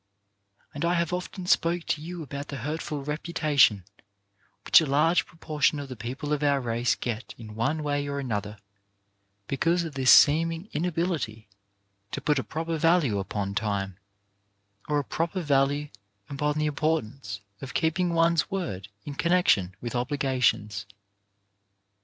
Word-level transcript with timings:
I 0.83 0.95
have 0.95 1.13
often 1.13 1.45
spoken 1.45 1.85
to 1.89 2.01
you 2.01 2.23
about 2.23 2.47
the 2.47 2.55
hurtful 2.65 3.03
reputation 3.03 3.83
which 4.65 4.81
a 4.81 4.87
large 4.87 5.27
proportion 5.27 5.77
of 5.79 5.89
the 5.89 5.95
people 5.95 6.33
of 6.33 6.41
our 6.41 6.59
race 6.59 6.95
get 6.95 7.35
in 7.37 7.53
one 7.53 7.83
way 7.83 8.07
or 8.07 8.17
another 8.17 8.57
because 9.45 9.83
of 9.83 9.93
this 9.93 10.09
seeming 10.09 10.69
inability 10.73 11.47
to 12.13 12.19
put 12.19 12.39
a 12.39 12.43
proper 12.43 12.79
value 12.79 13.19
upon 13.19 13.53
time, 13.53 13.99
or 14.89 14.97
a 14.97 15.03
proper 15.03 15.41
value 15.43 15.89
upon 16.31 16.57
the 16.57 16.65
importance 16.65 17.41
of 17.61 17.75
keeping 17.75 18.11
one's 18.11 18.49
word 18.49 18.87
in 19.05 19.13
connection 19.13 19.75
with 19.81 19.93
obligations. 19.93 20.87